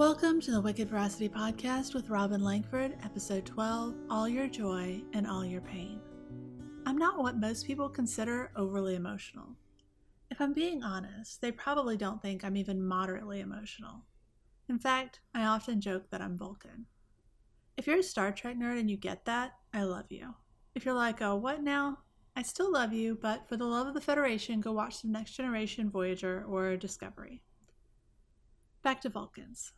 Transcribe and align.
Welcome 0.00 0.40
to 0.40 0.50
the 0.50 0.62
Wicked 0.62 0.88
Veracity 0.88 1.28
Podcast 1.28 1.92
with 1.92 2.08
Robin 2.08 2.42
Langford, 2.42 2.96
episode 3.04 3.44
12 3.44 3.94
All 4.08 4.26
Your 4.26 4.46
Joy 4.46 5.02
and 5.12 5.26
All 5.26 5.44
Your 5.44 5.60
Pain. 5.60 6.00
I'm 6.86 6.96
not 6.96 7.18
what 7.18 7.36
most 7.36 7.66
people 7.66 7.86
consider 7.86 8.50
overly 8.56 8.94
emotional. 8.94 9.54
If 10.30 10.40
I'm 10.40 10.54
being 10.54 10.82
honest, 10.82 11.42
they 11.42 11.52
probably 11.52 11.98
don't 11.98 12.22
think 12.22 12.42
I'm 12.42 12.56
even 12.56 12.82
moderately 12.82 13.40
emotional. 13.40 14.06
In 14.70 14.78
fact, 14.78 15.20
I 15.34 15.44
often 15.44 15.82
joke 15.82 16.08
that 16.10 16.22
I'm 16.22 16.38
Vulcan. 16.38 16.86
If 17.76 17.86
you're 17.86 17.98
a 17.98 18.02
Star 18.02 18.32
Trek 18.32 18.56
nerd 18.56 18.80
and 18.80 18.90
you 18.90 18.96
get 18.96 19.26
that, 19.26 19.52
I 19.74 19.82
love 19.82 20.06
you. 20.08 20.32
If 20.74 20.86
you're 20.86 20.94
like, 20.94 21.20
oh, 21.20 21.36
what 21.36 21.62
now? 21.62 21.98
I 22.34 22.40
still 22.40 22.72
love 22.72 22.94
you, 22.94 23.18
but 23.20 23.46
for 23.50 23.58
the 23.58 23.66
love 23.66 23.86
of 23.86 23.92
the 23.92 24.00
Federation, 24.00 24.62
go 24.62 24.72
watch 24.72 24.96
some 24.96 25.12
Next 25.12 25.32
Generation 25.32 25.90
Voyager 25.90 26.46
or 26.48 26.78
Discovery. 26.78 27.42
Back 28.82 29.02
to 29.02 29.10
Vulcans. 29.10 29.74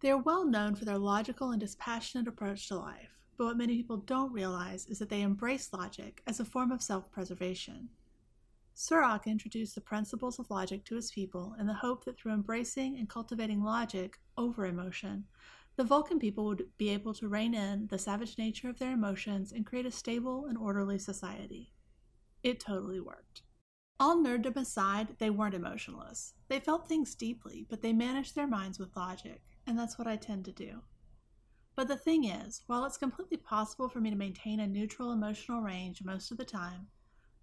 They 0.00 0.10
are 0.10 0.18
well 0.18 0.44
known 0.44 0.74
for 0.74 0.84
their 0.84 0.98
logical 0.98 1.50
and 1.50 1.60
dispassionate 1.60 2.28
approach 2.28 2.68
to 2.68 2.76
life, 2.76 3.18
but 3.38 3.46
what 3.46 3.56
many 3.56 3.76
people 3.76 3.96
don't 3.96 4.32
realize 4.32 4.86
is 4.86 4.98
that 4.98 5.08
they 5.08 5.22
embrace 5.22 5.72
logic 5.72 6.22
as 6.26 6.38
a 6.38 6.44
form 6.44 6.70
of 6.70 6.82
self 6.82 7.10
preservation. 7.10 7.88
Surak 8.76 9.24
introduced 9.24 9.74
the 9.74 9.80
principles 9.80 10.38
of 10.38 10.50
logic 10.50 10.84
to 10.84 10.96
his 10.96 11.10
people 11.10 11.56
in 11.58 11.66
the 11.66 11.72
hope 11.72 12.04
that 12.04 12.18
through 12.18 12.34
embracing 12.34 12.98
and 12.98 13.08
cultivating 13.08 13.62
logic 13.62 14.20
over 14.36 14.66
emotion, 14.66 15.24
the 15.76 15.84
Vulcan 15.84 16.18
people 16.18 16.44
would 16.44 16.68
be 16.76 16.90
able 16.90 17.14
to 17.14 17.28
rein 17.28 17.54
in 17.54 17.86
the 17.86 17.98
savage 17.98 18.36
nature 18.36 18.68
of 18.68 18.78
their 18.78 18.92
emotions 18.92 19.50
and 19.50 19.64
create 19.64 19.86
a 19.86 19.90
stable 19.90 20.44
and 20.44 20.58
orderly 20.58 20.98
society. 20.98 21.72
It 22.42 22.60
totally 22.60 23.00
worked. 23.00 23.42
All 23.98 24.16
nerddom 24.16 24.56
aside, 24.56 25.16
they 25.18 25.30
weren't 25.30 25.54
emotionless. 25.54 26.34
They 26.48 26.60
felt 26.60 26.86
things 26.86 27.14
deeply, 27.14 27.66
but 27.68 27.80
they 27.80 27.94
managed 27.94 28.34
their 28.34 28.46
minds 28.46 28.78
with 28.78 28.96
logic 28.96 29.42
and 29.66 29.78
that's 29.78 29.98
what 29.98 30.06
I 30.06 30.16
tend 30.16 30.44
to 30.44 30.52
do. 30.52 30.82
But 31.74 31.88
the 31.88 31.96
thing 31.96 32.24
is, 32.24 32.62
while 32.66 32.84
it's 32.84 32.96
completely 32.96 33.36
possible 33.36 33.88
for 33.88 34.00
me 34.00 34.10
to 34.10 34.16
maintain 34.16 34.60
a 34.60 34.66
neutral 34.66 35.12
emotional 35.12 35.60
range 35.60 36.02
most 36.04 36.30
of 36.30 36.38
the 36.38 36.44
time, 36.44 36.88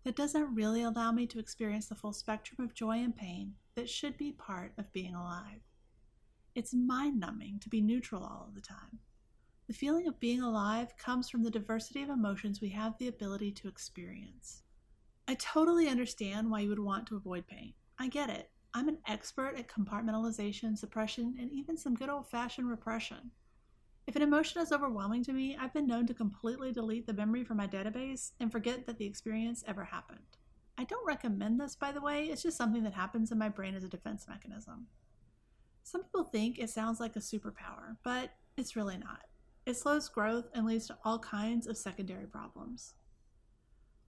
that 0.04 0.16
doesn't 0.16 0.56
really 0.56 0.84
allow 0.84 1.12
me 1.12 1.28
to 1.28 1.40
experience 1.40 1.88
the 1.88 1.96
full 1.96 2.14
spectrum 2.14 2.64
of 2.64 2.74
joy 2.74 2.98
and 3.00 3.16
pain 3.16 3.54
that 3.76 3.90
should 3.90 4.18
be 4.18 4.32
part 4.32 4.74
of 4.78 4.92
being 4.92 5.16
alive. 5.16 5.62
It's 6.56 6.74
mind 6.74 7.20
numbing 7.20 7.60
to 7.60 7.70
be 7.70 7.82
neutral 7.82 8.24
all 8.24 8.46
of 8.48 8.56
the 8.56 8.62
time. 8.62 9.00
The 9.68 9.74
feeling 9.74 10.08
of 10.08 10.20
being 10.20 10.42
alive 10.42 10.98
comes 10.98 11.30
from 11.30 11.44
the 11.44 11.50
diversity 11.50 12.04
of 12.04 12.10
emotions 12.10 12.60
we 12.62 12.70
have 12.70 12.98
the 12.98 13.08
ability 13.08 13.52
to 13.54 13.68
experience. 13.68 14.64
I 15.28 15.36
totally 15.36 15.88
understand 15.88 16.52
why 16.52 16.62
you 16.62 16.70
would 16.70 16.80
want 16.80 17.08
to 17.08 17.16
avoid 17.16 17.48
pain. 17.48 17.74
I 17.98 18.10
get 18.10 18.30
it. 18.30 18.50
I'm 18.74 18.90
an 18.90 18.98
expert 19.08 19.56
at 19.58 19.70
compartmentalization, 19.70 20.78
suppression, 20.78 21.36
and 21.40 21.52
even 21.52 21.78
some 21.78 21.96
good 21.96 22.10
old 22.10 22.30
fashioned 22.30 22.70
repression. 22.70 23.32
If 24.06 24.18
an 24.18 24.22
emotion 24.22 24.62
is 24.62 24.74
overwhelming 24.74 25.24
to 25.26 25.34
me, 25.34 25.56
I've 25.58 25.74
been 25.74 25.88
known 25.88 26.08
to 26.08 26.14
completely 26.14 26.74
delete 26.74 27.08
the 27.08 27.14
memory 27.14 27.46
from 27.46 27.58
my 27.58 27.68
database 27.68 28.32
and 28.40 28.52
forget 28.52 28.86
that 28.86 28.98
the 28.98 29.06
experience 29.06 29.64
ever 29.66 29.86
happened. 29.86 30.38
I 30.78 30.84
don't 30.84 31.06
recommend 31.06 31.60
this, 31.60 31.76
by 31.76 31.92
the 31.92 32.02
way, 32.02 32.26
it's 32.26 32.44
just 32.44 32.58
something 32.58 32.84
that 32.84 32.94
happens 32.94 33.32
in 33.32 33.38
my 33.38 33.48
brain 33.48 33.76
as 33.76 33.84
a 33.84 33.90
defense 33.90 34.28
mechanism. 34.28 34.88
Some 35.84 36.04
people 36.04 36.26
think 36.26 36.60
it 36.60 36.70
sounds 36.70 37.00
like 37.00 37.16
a 37.16 37.20
superpower, 37.20 37.98
but 38.04 38.32
it's 38.58 38.76
really 38.76 38.98
not. 38.98 39.22
It 39.66 39.78
slows 39.78 40.10
growth 40.10 40.46
and 40.54 40.66
leads 40.66 40.88
to 40.88 40.98
all 41.06 41.20
kinds 41.20 41.68
of 41.68 41.78
secondary 41.78 42.26
problems. 42.26 42.96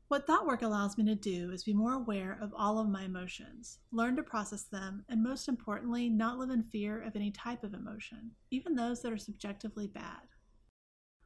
What 0.07 0.27
thought 0.27 0.45
work 0.45 0.61
allows 0.61 0.99
me 0.99 1.05
to 1.05 1.15
do 1.15 1.51
is 1.51 1.63
be 1.63 1.73
more 1.73 1.93
aware 1.93 2.37
of 2.39 2.53
all 2.55 2.77
of 2.77 2.87
my 2.87 3.05
emotions, 3.05 3.79
learn 3.91 4.15
to 4.17 4.23
process 4.23 4.63
them, 4.63 5.03
and 5.09 5.23
most 5.23 5.47
importantly, 5.47 6.09
not 6.09 6.37
live 6.37 6.51
in 6.51 6.61
fear 6.61 7.01
of 7.01 7.15
any 7.15 7.31
type 7.31 7.63
of 7.63 7.73
emotion, 7.73 8.29
even 8.51 8.75
those 8.75 9.01
that 9.01 9.11
are 9.11 9.17
subjectively 9.17 9.87
bad. 9.87 10.21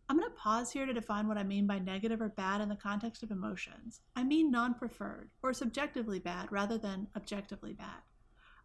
I'm 0.08 0.18
going 0.18 0.30
to 0.30 0.36
pause 0.36 0.72
here 0.72 0.86
to 0.86 0.94
define 0.94 1.28
what 1.28 1.38
I 1.38 1.44
mean 1.44 1.68
by 1.68 1.80
negative 1.80 2.22
or 2.22 2.30
bad 2.30 2.62
in 2.62 2.70
the 2.70 2.76
context 2.76 3.22
of 3.22 3.32
emotions. 3.32 4.00
I 4.16 4.24
mean 4.24 4.50
non 4.50 4.74
preferred, 4.76 5.30
or 5.44 5.52
subjectively 5.52 6.20
bad 6.20 6.50
rather 6.50 6.78
than 6.78 7.10
objectively 7.18 7.74
bad. 7.74 8.02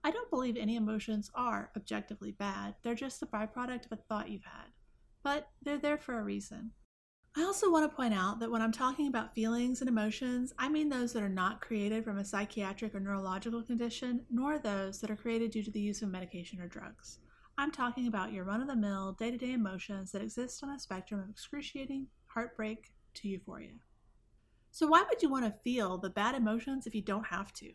I 0.05 0.13
don't 0.13 0.31
believe 0.31 0.57
any 0.57 0.77
emotions 0.77 1.29
are 1.35 1.73
objectively 1.77 2.31
bad, 2.31 2.77
they're 2.83 2.95
just 2.95 3.19
the 3.19 3.27
byproduct 3.27 3.87
of 3.87 3.93
a 3.93 3.97
thought 3.97 4.31
you've 4.31 4.45
had. 4.45 4.69
But 5.25 5.49
they're 5.61 5.77
there 5.77 5.99
for 5.99 6.21
a 6.21 6.23
reason. 6.23 6.71
I 7.37 7.43
also 7.43 7.69
want 7.69 7.91
to 7.91 7.97
point 7.97 8.15
out 8.15 8.39
that 8.39 8.51
when 8.51 8.63
I'm 8.63 8.71
talking 8.71 9.09
about 9.09 9.35
feelings 9.35 9.81
and 9.81 9.89
emotions, 9.89 10.55
I 10.57 10.69
mean 10.69 10.89
those 10.89 11.13
that 11.13 11.23
are 11.23 11.29
not 11.29 11.61
created 11.61 12.05
from 12.05 12.19
a 12.19 12.25
psychiatric 12.25 12.95
or 12.95 13.01
neurological 13.01 13.61
condition, 13.61 14.25
nor 14.31 14.59
those 14.59 15.01
that 15.01 15.11
are 15.11 15.17
created 15.17 15.51
due 15.51 15.65
to 15.65 15.71
the 15.73 15.81
use 15.81 16.01
of 16.03 16.11
medication 16.11 16.61
or 16.61 16.69
drugs. 16.69 17.19
I'm 17.59 17.73
talking 17.73 18.07
about 18.07 18.33
your 18.33 18.45
run 18.45 18.61
of 18.61 18.69
the 18.69 18.77
mill, 18.77 19.13
day 19.19 19.33
to 19.33 19.37
day 19.37 19.53
emotions 19.53 20.13
that 20.13 20.23
exist 20.23 20.63
on 20.63 20.71
a 20.71 20.79
spectrum 20.79 21.21
of 21.21 21.29
excruciating 21.29 22.07
heartbreak 22.27 22.93
to 23.15 23.29
euphoria. 23.29 23.75
So, 24.71 24.87
why 24.87 25.03
would 25.09 25.21
you 25.21 25.29
want 25.29 25.45
to 25.45 25.61
feel 25.65 25.99
the 25.99 26.11
bad 26.11 26.37
emotions 26.37 26.87
if 26.87 26.95
you 26.95 27.03
don't 27.03 27.27
have 27.27 27.53
to? 27.55 27.73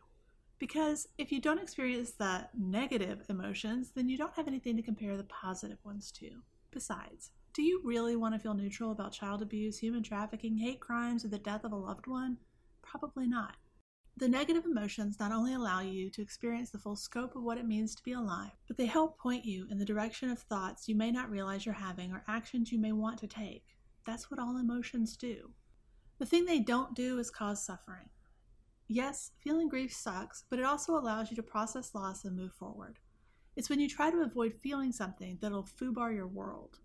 Because 0.58 1.08
if 1.18 1.34
you 1.34 1.42
don't 1.42 1.62
experience 1.62 2.12
the 2.12 2.48
negative 2.58 3.25
emotions, 3.30 3.92
then 3.94 4.08
you 4.08 4.18
don't 4.18 4.36
have 4.36 4.48
anything 4.48 4.78
to 4.78 4.84
compare 4.84 5.18
the 5.18 5.24
positive 5.25 5.80
ones 5.84 6.12
to. 6.14 6.30
Besides, 6.72 7.31
do 7.54 7.64
you 7.64 7.82
really 7.84 8.16
want 8.16 8.36
to 8.36 8.40
feel 8.40 8.54
neutral 8.54 8.92
about 8.92 9.12
child 9.12 9.42
abuse, 9.42 9.78
human 9.78 10.04
trafficking, 10.04 10.58
hate 10.58 10.80
crimes, 10.80 11.26
or 11.26 11.30
the 11.30 11.40
death 11.40 11.64
of 11.64 11.72
a 11.72 11.76
loved 11.76 12.08
one? 12.08 12.38
Probably 12.82 13.28
not. 13.28 13.56
The 14.18 14.28
negative 14.28 14.66
emotions 14.66 15.20
not 15.20 15.32
only 15.32 15.54
allow 15.54 15.80
you 15.80 16.10
to 16.12 16.22
experience 16.22 16.70
the 16.72 16.78
full 16.78 16.96
scope 16.96 17.36
of 17.36 17.44
what 17.44 17.58
it 17.58 17.66
means 17.66 17.96
to 17.96 18.04
be 18.04 18.12
alive, 18.12 18.52
but 18.68 18.78
they 18.78 18.86
help 18.86 19.18
point 19.18 19.46
you 19.46 19.66
in 19.72 19.80
the 19.80 19.86
direction 19.86 20.30
of 20.30 20.40
thoughts 20.40 20.88
you 20.88 20.96
may 20.96 21.10
not 21.10 21.30
realize 21.30 21.66
you're 21.66 21.74
having 21.74 22.12
or 22.12 22.24
actions 22.28 22.72
you 22.72 22.80
may 22.80 22.92
want 22.92 23.18
to 23.20 23.28
take. 23.28 23.64
That's 24.06 24.30
what 24.30 24.40
all 24.40 24.58
emotions 24.58 25.16
do. 25.16 25.52
The 26.18 26.26
thing 26.26 26.46
they 26.46 26.60
don't 26.60 26.96
do 26.96 27.18
is 27.18 27.30
cause 27.30 27.66
suffering. 27.66 28.10
Yes, 28.88 29.31
feeling 29.38 29.70
grief 29.70 29.94
sucks, 29.94 30.44
but 30.50 30.60
it 30.60 30.66
also 30.66 30.98
allows 30.98 31.30
you 31.30 31.38
to 31.38 31.44
process 31.44 31.96
loss 31.96 32.26
and 32.26 32.36
move 32.36 32.54
forward. 32.54 33.00
It's 33.56 33.70
when 33.70 33.80
you 33.80 33.88
try 33.88 34.12
to 34.12 34.22
avoid 34.22 34.54
feeling 34.54 34.92
something 34.92 35.38
that'll 35.42 35.64
fubar 35.64 36.14
your 36.14 36.28
world. 36.28 36.80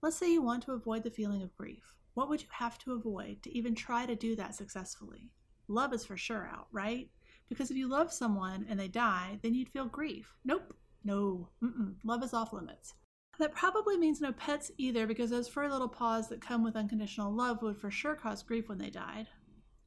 Let's 0.00 0.16
say 0.16 0.32
you 0.32 0.42
want 0.42 0.62
to 0.64 0.72
avoid 0.72 1.02
the 1.02 1.10
feeling 1.10 1.42
of 1.42 1.56
grief. 1.56 1.92
What 2.14 2.28
would 2.28 2.40
you 2.40 2.48
have 2.52 2.78
to 2.78 2.92
avoid 2.92 3.42
to 3.42 3.56
even 3.56 3.74
try 3.74 4.06
to 4.06 4.14
do 4.14 4.36
that 4.36 4.54
successfully? 4.54 5.30
Love 5.66 5.92
is 5.92 6.04
for 6.04 6.16
sure 6.16 6.48
out, 6.52 6.68
right? 6.70 7.10
Because 7.48 7.70
if 7.70 7.76
you 7.76 7.88
love 7.88 8.12
someone 8.12 8.64
and 8.68 8.78
they 8.78 8.88
die, 8.88 9.40
then 9.42 9.54
you'd 9.54 9.68
feel 9.68 9.86
grief. 9.86 10.36
Nope, 10.44 10.72
no, 11.04 11.48
Mm-mm. 11.62 11.94
love 12.04 12.22
is 12.22 12.32
off 12.32 12.52
limits. 12.52 12.94
That 13.40 13.54
probably 13.54 13.96
means 13.96 14.20
no 14.20 14.32
pets 14.32 14.70
either, 14.78 15.06
because 15.06 15.30
those 15.30 15.48
furry 15.48 15.68
little 15.68 15.88
paws 15.88 16.28
that 16.28 16.40
come 16.40 16.62
with 16.62 16.76
unconditional 16.76 17.32
love 17.32 17.62
would 17.62 17.76
for 17.76 17.90
sure 17.90 18.14
cause 18.14 18.42
grief 18.42 18.68
when 18.68 18.78
they 18.78 18.90
died. 18.90 19.26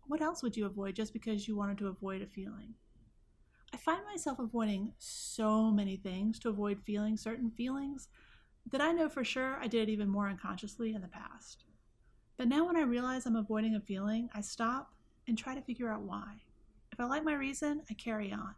What 0.07 0.21
else 0.21 0.43
would 0.43 0.57
you 0.57 0.65
avoid 0.65 0.95
just 0.95 1.13
because 1.13 1.47
you 1.47 1.55
wanted 1.55 1.77
to 1.79 1.87
avoid 1.87 2.21
a 2.21 2.27
feeling? 2.27 2.75
I 3.73 3.77
find 3.77 4.03
myself 4.05 4.39
avoiding 4.39 4.93
so 4.97 5.71
many 5.71 5.95
things 5.95 6.37
to 6.39 6.49
avoid 6.49 6.81
feeling 6.85 7.15
certain 7.15 7.51
feelings 7.51 8.09
that 8.69 8.81
I 8.81 8.91
know 8.91 9.09
for 9.09 9.23
sure 9.23 9.57
I 9.61 9.67
did 9.67 9.89
it 9.89 9.91
even 9.91 10.09
more 10.09 10.29
unconsciously 10.29 10.93
in 10.93 11.01
the 11.01 11.07
past. 11.07 11.65
But 12.37 12.47
now 12.47 12.65
when 12.65 12.77
I 12.77 12.81
realize 12.81 13.25
I'm 13.25 13.35
avoiding 13.35 13.75
a 13.75 13.79
feeling, 13.81 14.29
I 14.33 14.41
stop 14.41 14.93
and 15.27 15.37
try 15.37 15.55
to 15.55 15.61
figure 15.61 15.91
out 15.91 16.01
why. 16.01 16.41
If 16.91 16.99
I 16.99 17.05
like 17.05 17.23
my 17.23 17.33
reason, 17.33 17.81
I 17.89 17.93
carry 17.93 18.31
on. 18.31 18.55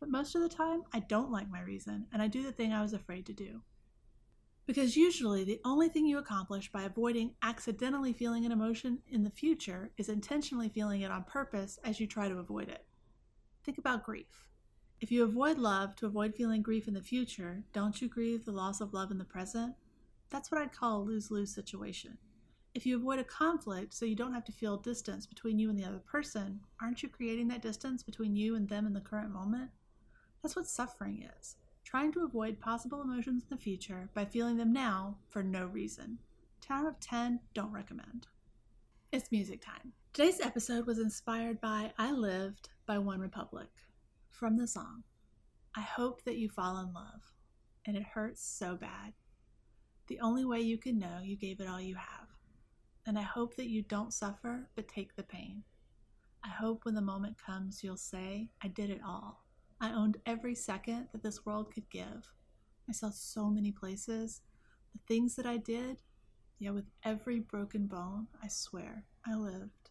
But 0.00 0.08
most 0.10 0.34
of 0.34 0.42
the 0.42 0.48
time, 0.48 0.82
I 0.92 1.00
don't 1.00 1.30
like 1.30 1.50
my 1.50 1.60
reason, 1.60 2.06
and 2.12 2.20
I 2.20 2.28
do 2.28 2.42
the 2.42 2.52
thing 2.52 2.72
I 2.72 2.82
was 2.82 2.92
afraid 2.92 3.26
to 3.26 3.32
do. 3.32 3.62
Because 4.66 4.96
usually, 4.96 5.44
the 5.44 5.60
only 5.64 5.88
thing 5.88 6.06
you 6.06 6.18
accomplish 6.18 6.70
by 6.72 6.82
avoiding 6.82 7.34
accidentally 7.42 8.12
feeling 8.12 8.44
an 8.44 8.52
emotion 8.52 8.98
in 9.08 9.22
the 9.22 9.30
future 9.30 9.92
is 9.96 10.08
intentionally 10.08 10.68
feeling 10.68 11.02
it 11.02 11.10
on 11.10 11.22
purpose 11.24 11.78
as 11.84 12.00
you 12.00 12.06
try 12.06 12.28
to 12.28 12.38
avoid 12.38 12.68
it. 12.68 12.84
Think 13.64 13.78
about 13.78 14.04
grief. 14.04 14.48
If 14.98 15.12
you 15.12 15.24
avoid 15.24 15.58
love 15.58 15.94
to 15.96 16.06
avoid 16.06 16.34
feeling 16.34 16.62
grief 16.62 16.88
in 16.88 16.94
the 16.94 17.02
future, 17.02 17.62
don't 17.74 18.00
you 18.00 18.08
grieve 18.08 18.46
the 18.46 18.52
loss 18.52 18.80
of 18.80 18.94
love 18.94 19.10
in 19.10 19.18
the 19.18 19.24
present? 19.24 19.74
That's 20.30 20.50
what 20.50 20.60
I'd 20.60 20.72
call 20.72 21.00
a 21.00 21.02
lose 21.02 21.30
lose 21.30 21.54
situation. 21.54 22.16
If 22.74 22.86
you 22.86 22.96
avoid 22.96 23.18
a 23.18 23.24
conflict 23.24 23.92
so 23.92 24.06
you 24.06 24.16
don't 24.16 24.32
have 24.32 24.44
to 24.46 24.52
feel 24.52 24.78
distance 24.78 25.26
between 25.26 25.58
you 25.58 25.68
and 25.68 25.78
the 25.78 25.84
other 25.84 25.98
person, 25.98 26.60
aren't 26.80 27.02
you 27.02 27.10
creating 27.10 27.48
that 27.48 27.60
distance 27.60 28.02
between 28.02 28.34
you 28.36 28.56
and 28.56 28.68
them 28.68 28.86
in 28.86 28.94
the 28.94 29.00
current 29.00 29.30
moment? 29.30 29.70
That's 30.42 30.56
what 30.56 30.66
suffering 30.66 31.28
is 31.38 31.56
trying 31.84 32.10
to 32.12 32.24
avoid 32.24 32.58
possible 32.58 33.00
emotions 33.00 33.42
in 33.42 33.56
the 33.56 33.62
future 33.62 34.08
by 34.12 34.24
feeling 34.24 34.56
them 34.56 34.72
now 34.72 35.16
for 35.28 35.42
no 35.42 35.66
reason. 35.66 36.18
10 36.62 36.76
out 36.78 36.86
of 36.86 36.98
10, 37.00 37.38
don't 37.54 37.70
recommend. 37.70 38.26
It's 39.12 39.30
music 39.30 39.60
time. 39.64 39.92
Today's 40.12 40.40
episode 40.40 40.86
was 40.86 40.98
inspired 40.98 41.60
by 41.60 41.92
I 41.96 42.10
Lived 42.10 42.70
by 42.86 42.96
OneRepublic 42.96 43.68
from 44.36 44.58
the 44.58 44.66
song 44.66 45.02
I 45.74 45.80
hope 45.80 46.22
that 46.24 46.36
you 46.36 46.48
fall 46.48 46.78
in 46.78 46.92
love, 46.92 47.32
and 47.86 47.96
it 47.96 48.02
hurts 48.02 48.42
so 48.42 48.76
bad. 48.76 49.12
The 50.08 50.20
only 50.20 50.44
way 50.44 50.60
you 50.60 50.78
can 50.78 50.98
know 50.98 51.20
you 51.22 51.36
gave 51.36 51.60
it 51.60 51.68
all 51.68 51.80
you 51.80 51.96
have. 51.96 52.28
And 53.06 53.18
I 53.18 53.22
hope 53.22 53.56
that 53.56 53.68
you 53.68 53.82
don't 53.82 54.12
suffer, 54.12 54.70
but 54.74 54.88
take 54.88 55.14
the 55.14 55.22
pain. 55.22 55.64
I 56.42 56.48
hope 56.48 56.84
when 56.84 56.94
the 56.94 57.02
moment 57.02 57.36
comes, 57.44 57.84
you'll 57.84 57.98
say, 57.98 58.48
I 58.62 58.68
did 58.68 58.88
it 58.88 59.02
all. 59.06 59.44
I 59.80 59.92
owned 59.92 60.16
every 60.24 60.54
second 60.54 61.08
that 61.12 61.22
this 61.22 61.44
world 61.44 61.72
could 61.74 61.90
give. 61.90 62.32
I 62.88 62.92
saw 62.92 63.10
so 63.10 63.50
many 63.50 63.70
places. 63.70 64.40
The 64.92 65.00
things 65.06 65.34
that 65.36 65.46
I 65.46 65.58
did, 65.58 65.98
yeah, 66.58 66.70
with 66.70 66.86
every 67.04 67.40
broken 67.40 67.86
bone, 67.86 68.28
I 68.42 68.48
swear, 68.48 69.04
I 69.26 69.34
lived. 69.34 69.90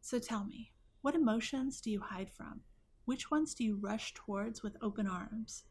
So 0.00 0.20
tell 0.20 0.44
me, 0.44 0.70
what 1.02 1.16
emotions 1.16 1.80
do 1.80 1.90
you 1.90 2.00
hide 2.00 2.30
from? 2.30 2.60
Which 3.08 3.30
ones 3.30 3.54
do 3.54 3.64
you 3.64 3.76
rush 3.76 4.12
towards 4.12 4.62
with 4.62 4.76
open 4.82 5.06
arms? 5.06 5.64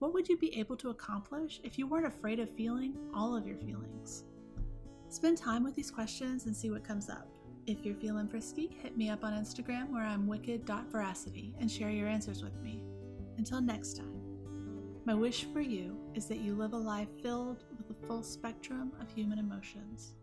What 0.00 0.12
would 0.14 0.28
you 0.28 0.36
be 0.36 0.58
able 0.58 0.76
to 0.78 0.90
accomplish 0.90 1.60
if 1.62 1.78
you 1.78 1.86
weren't 1.86 2.08
afraid 2.08 2.40
of 2.40 2.50
feeling 2.56 2.96
all 3.14 3.36
of 3.36 3.46
your 3.46 3.56
feelings? 3.58 4.24
Spend 5.08 5.38
time 5.38 5.62
with 5.62 5.76
these 5.76 5.92
questions 5.92 6.46
and 6.46 6.56
see 6.56 6.72
what 6.72 6.82
comes 6.82 7.08
up. 7.08 7.28
If 7.68 7.84
you're 7.84 7.94
feeling 7.94 8.26
frisky, 8.26 8.76
hit 8.82 8.96
me 8.96 9.10
up 9.10 9.22
on 9.22 9.32
Instagram 9.32 9.90
where 9.92 10.02
I'm 10.02 10.26
wicked.veracity 10.26 11.54
and 11.60 11.70
share 11.70 11.90
your 11.90 12.08
answers 12.08 12.42
with 12.42 12.60
me. 12.60 12.82
Until 13.38 13.60
next 13.60 13.98
time, 13.98 14.20
my 15.04 15.14
wish 15.14 15.44
for 15.52 15.60
you 15.60 15.96
is 16.16 16.26
that 16.26 16.40
you 16.40 16.56
live 16.56 16.72
a 16.72 16.76
life 16.76 17.10
filled 17.22 17.62
with 17.78 17.86
the 17.86 18.06
full 18.08 18.24
spectrum 18.24 18.90
of 19.00 19.08
human 19.08 19.38
emotions. 19.38 20.14